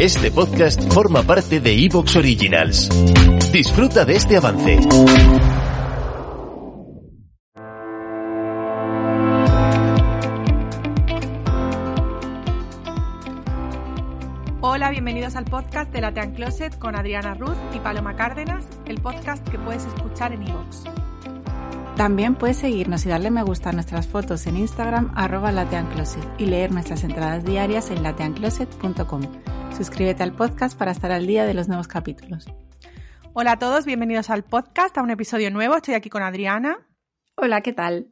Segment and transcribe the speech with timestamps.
[0.00, 2.90] Este podcast forma parte de Evox Originals.
[3.50, 4.78] Disfruta de este avance.
[14.60, 19.48] Hola, bienvenidos al podcast de Latean Closet con Adriana Ruth y Paloma Cárdenas, el podcast
[19.48, 20.84] que puedes escuchar en iVoox.
[21.96, 26.44] También puedes seguirnos y darle me gusta a nuestras fotos en Instagram arroba lateancloset y
[26.44, 29.22] leer nuestras entradas diarias en lateancloset.com.
[29.76, 32.46] Suscríbete al podcast para estar al día de los nuevos capítulos.
[33.34, 35.76] Hola a todos, bienvenidos al podcast, a un episodio nuevo.
[35.76, 36.78] Estoy aquí con Adriana.
[37.34, 38.10] Hola, ¿qué tal?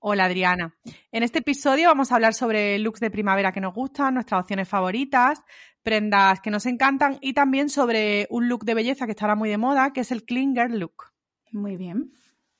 [0.00, 0.76] Hola Adriana.
[1.12, 4.68] En este episodio vamos a hablar sobre looks de primavera que nos gustan, nuestras opciones
[4.68, 5.44] favoritas,
[5.84, 9.58] prendas que nos encantan y también sobre un look de belleza que estará muy de
[9.58, 11.12] moda, que es el Klinger look.
[11.52, 12.10] Muy bien.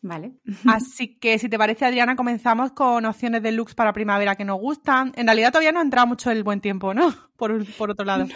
[0.07, 0.35] Vale.
[0.67, 4.61] Así que si te parece, Adriana, comenzamos con opciones de looks para primavera que nos
[4.61, 5.13] gustan.
[5.17, 7.13] En realidad todavía no ha entrado mucho el buen tiempo, ¿no?
[7.37, 8.27] Por, por otro lado.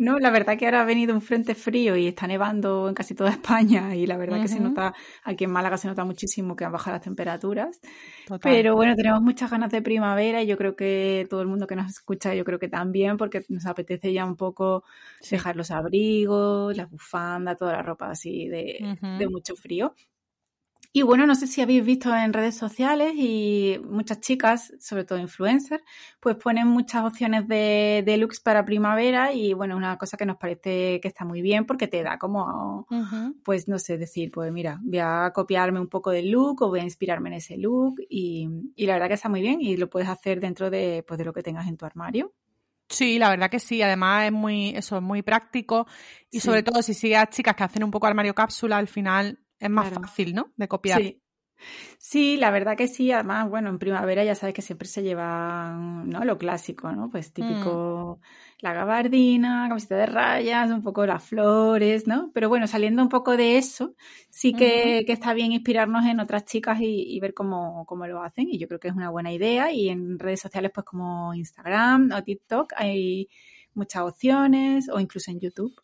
[0.00, 3.14] No, la verdad que ahora ha venido un frente frío y está nevando en casi
[3.14, 6.64] toda España y la verdad que se nota, aquí en Málaga se nota muchísimo que
[6.64, 7.80] han bajado las temperaturas.
[8.42, 11.76] Pero bueno, tenemos muchas ganas de primavera y yo creo que todo el mundo que
[11.76, 14.84] nos escucha, yo creo que también, porque nos apetece ya un poco
[15.30, 19.94] dejar los abrigos, las bufandas, toda la ropa así de, de mucho frío.
[20.92, 25.20] Y bueno, no sé si habéis visto en redes sociales y muchas chicas, sobre todo
[25.20, 25.84] influencers,
[26.18, 30.36] pues ponen muchas opciones de, de looks para primavera y bueno, una cosa que nos
[30.36, 32.88] parece que está muy bien porque te da como,
[33.44, 36.80] pues no sé, decir, pues mira, voy a copiarme un poco del look o voy
[36.80, 39.88] a inspirarme en ese look y, y la verdad que está muy bien y lo
[39.88, 42.34] puedes hacer dentro de, pues, de lo que tengas en tu armario.
[42.88, 43.80] Sí, la verdad que sí.
[43.80, 45.86] Además es muy, eso es muy práctico
[46.32, 49.38] y sobre todo si sigues a chicas que hacen un poco armario cápsula, al final
[49.60, 50.52] es más fácil, ¿no?
[50.56, 51.00] De copiar.
[51.00, 51.22] Sí.
[51.98, 53.12] Sí, la verdad que sí.
[53.12, 56.24] Además, bueno, en primavera ya sabes que siempre se lleva, ¿no?
[56.24, 57.10] Lo clásico, ¿no?
[57.10, 58.24] Pues típico Mm.
[58.62, 62.30] la gabardina, camiseta de rayas, un poco las flores, ¿no?
[62.32, 63.94] Pero bueno, saliendo un poco de eso,
[64.30, 68.22] sí que, que está bien inspirarnos en otras chicas y, y ver cómo, cómo lo
[68.22, 68.48] hacen.
[68.48, 69.70] Y yo creo que es una buena idea.
[69.70, 73.28] Y en redes sociales, pues como Instagram o TikTok, hay
[73.74, 75.74] muchas opciones, o incluso en YouTube.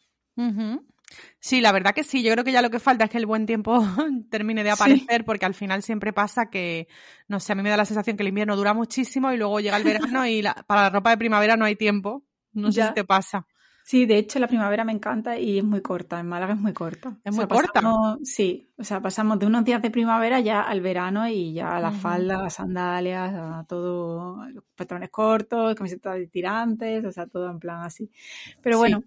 [1.39, 2.23] Sí, la verdad que sí.
[2.23, 3.79] Yo creo que ya lo que falta es que el buen tiempo
[4.31, 6.89] termine de aparecer, porque al final siempre pasa que,
[7.29, 9.61] no sé, a mí me da la sensación que el invierno dura muchísimo y luego
[9.61, 12.25] llega el verano y la- para la ropa de primavera no hay tiempo.
[12.53, 13.47] No sé si te pasa.
[13.89, 16.73] Sí, de hecho la primavera me encanta y es muy corta, en Málaga es muy
[16.73, 17.17] corta.
[17.23, 17.71] ¿Es O muy corta?
[17.73, 21.77] pasamos- sí, o sea, pasamos de unos días de primavera ya al verano y ya
[21.77, 22.01] a las Ujú.
[22.03, 27.61] faldas, las sandalias, a todo, los pantalones cortos, camisetas de tirantes, o sea, todo en
[27.61, 28.11] plan así.
[28.61, 28.81] Pero Sí.
[28.83, 29.05] bueno,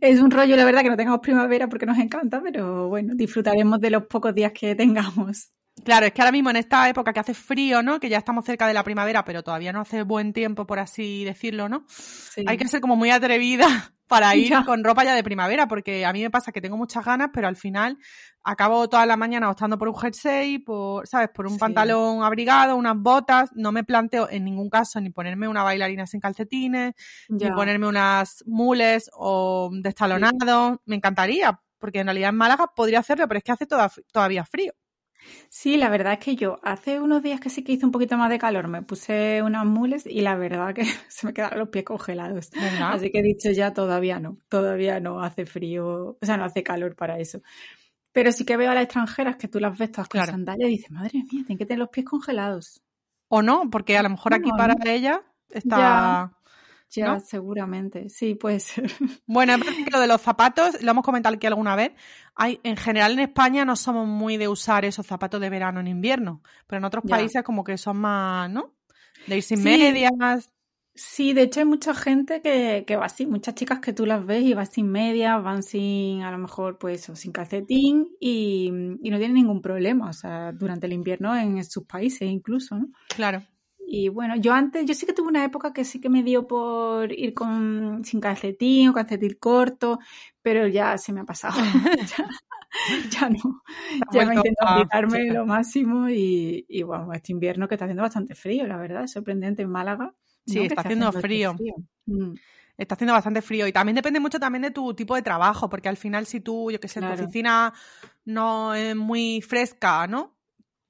[0.00, 3.80] es un rollo, la verdad, que no tengamos primavera porque nos encanta, pero bueno, disfrutaremos
[3.80, 5.52] de los pocos días que tengamos.
[5.84, 8.00] Claro, es que ahora mismo en esta época que hace frío, ¿no?
[8.00, 11.24] Que ya estamos cerca de la primavera, pero todavía no hace buen tiempo, por así
[11.24, 11.84] decirlo, ¿no?
[11.88, 12.44] Sí.
[12.46, 13.66] Hay que ser como muy atrevida
[14.08, 14.64] para ir Ya.
[14.64, 17.46] con ropa ya de primavera, porque a mí me pasa que tengo muchas ganas, pero
[17.46, 17.96] al final
[18.42, 21.28] acabo toda la mañana optando por un jersey, por, ¿sabes?
[21.32, 21.58] Por un Sí.
[21.60, 23.50] pantalón abrigado, unas botas.
[23.54, 26.94] No me planteo en ningún caso ni ponerme una bailarina sin calcetines,
[27.28, 27.48] Ya.
[27.50, 30.78] ni ponerme unas mules o destalonados.
[30.86, 34.44] Me encantaría, porque en realidad en Málaga podría hacerlo, pero es que hace toda- todavía
[34.44, 34.72] frío.
[35.48, 38.16] Sí, la verdad es que yo hace unos días que sí que hizo un poquito
[38.16, 41.68] más de calor, me puse unas mules y la verdad que se me quedaron los
[41.68, 42.50] pies congelados.
[42.52, 42.92] ¿Verdad?
[42.94, 46.62] Así que he dicho ya todavía no, todavía no hace frío, o sea, no hace
[46.62, 47.42] calor para eso.
[48.12, 50.32] Pero sí que veo a las extranjeras que tú las ves todas con Claro.
[50.32, 52.82] sandalias y dices, madre mía, tienen que tener los pies congelados.
[53.28, 54.84] O no, porque a lo mejor aquí para ¿no?
[54.90, 55.76] ella está...
[55.78, 56.39] Ya.
[56.92, 57.20] Ya, ¿No?
[57.20, 58.90] seguramente, sí, puede ser.
[59.26, 59.54] Bueno,
[59.84, 61.92] que lo de los zapatos, lo hemos comentado aquí alguna vez,
[62.34, 65.86] hay, en general en España no somos muy de usar esos zapatos de verano en
[65.86, 67.16] invierno, pero en otros Ya.
[67.16, 68.74] países como que son más, ¿no?
[69.26, 69.64] De ir sin Sí.
[69.64, 70.50] medias.
[70.96, 74.26] Sí, de hecho hay mucha gente que, que va así, muchas chicas que tú las
[74.26, 78.66] ves y van sin medias, van sin, a lo mejor, pues, o sin calcetín y,
[79.00, 82.88] y no tienen ningún problema, o sea, durante el invierno en sus países incluso, ¿no?
[83.08, 83.42] Claro.
[83.92, 86.46] Y bueno, yo antes, yo sí que tuve una época que sí que me dio
[86.46, 89.98] por ir con sin calcetín o calcetín corto,
[90.40, 91.56] pero ya se me ha pasado.
[93.10, 93.62] ya, ya no.
[94.12, 98.04] Ya me vuelto intento aplicarme lo máximo y, y bueno, este invierno que está haciendo
[98.04, 100.14] bastante frío, la verdad, es sorprendente en Málaga.
[100.46, 101.56] Sí, está haciendo, este frío.
[102.06, 102.34] Mm.
[102.78, 105.88] Está haciendo bastante frío y también depende mucho también de tu tipo de trabajo, porque
[105.88, 107.74] al final si tú, yo que sé, tu oficina
[108.24, 110.36] no es muy fresca, ¿no?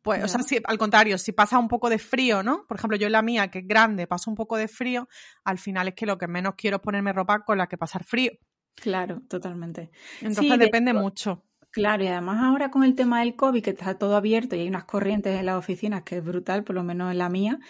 [0.02, 2.64] Pues, o sea, si, al contrario, si pasa un poco de frío, ¿no?
[2.66, 5.08] Por ejemplo, yo en la mía, que es grande, paso un poco de frío,
[5.44, 8.04] al final es que lo que menos quiero es ponerme ropa con la que pasar
[8.04, 8.32] frío.
[8.74, 9.90] Claro, totalmente.
[10.22, 11.44] Entonces depende mucho.
[11.70, 14.68] Claro, y además ahora con el tema del COVID, que está todo abierto y hay
[14.68, 17.60] unas corrientes en las oficinas que es brutal, por lo menos en la mía,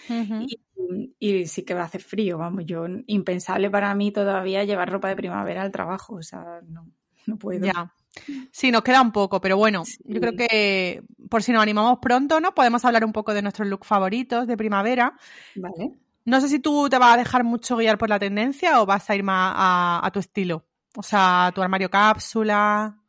[1.19, 5.09] y, sí que va a hacer frío, vamos, yo impensable para mí todavía llevar ropa
[5.09, 6.87] de primavera al trabajo, o sea, no,
[7.27, 7.67] no puedo.
[7.67, 7.93] Ya.
[8.53, 12.41] Sí, nos queda un poco, pero bueno, yo creo que por si nos animamos pronto,
[12.41, 12.55] ¿no?
[12.55, 15.15] Podemos hablar un poco de nuestros looks favoritos de primavera.
[15.55, 15.93] Vale.
[16.25, 19.09] No sé si tú te vas a dejar mucho guiar por la tendencia o vas
[19.09, 20.65] a ir más a, tu estilo.
[20.97, 23.00] O sea, tu armario cápsula.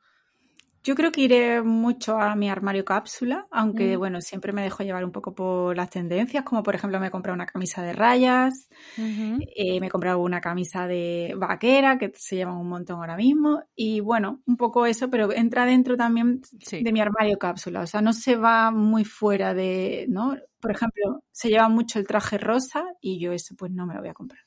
[0.83, 3.99] Yo creo que iré mucho a mi armario cápsula, aunque mm.
[3.99, 7.11] bueno, siempre me dejo llevar un poco por las tendencias, como por ejemplo me he
[7.11, 8.67] comprado una camisa de rayas,
[8.97, 13.61] eh, me he comprado una camisa de vaquera, que se llevan un montón ahora mismo,
[13.75, 16.41] y bueno, un poco eso, pero entra dentro también
[16.71, 20.35] de mi armario cápsula, o sea, no se va muy fuera de, ¿no?
[20.59, 24.01] Por ejemplo, se lleva mucho el traje rosa y yo eso pues no me lo
[24.01, 24.41] voy a comprar.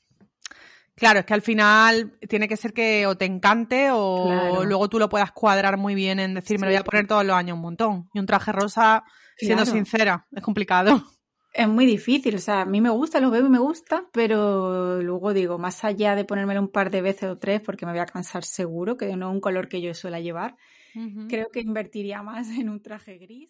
[0.95, 4.97] Claro, es que al final tiene que ser que o te encante o luego tú
[4.97, 7.55] lo puedas cuadrar muy bien en decir, me lo voy a poner todos los años
[7.55, 8.09] un montón.
[8.13, 9.03] Y un traje rosa,
[9.37, 11.03] siendo sincera, es complicado.
[11.53, 15.01] Es muy difícil, o sea, a mí me gusta, los veo y me gusta, pero
[15.01, 18.01] luego digo, más allá de ponérmelo un par de veces o tres, porque me voy
[18.01, 20.57] a cansar seguro, que no es un color que yo suela llevar,
[21.29, 23.49] creo que invertiría más en un traje gris.